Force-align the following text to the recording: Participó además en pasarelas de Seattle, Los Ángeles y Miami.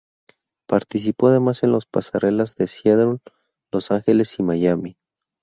Participó 0.67 1.27
además 1.27 1.61
en 1.61 1.77
pasarelas 1.91 2.55
de 2.55 2.65
Seattle, 2.65 3.19
Los 3.71 3.91
Ángeles 3.91 4.39
y 4.39 4.41
Miami. 4.41 4.97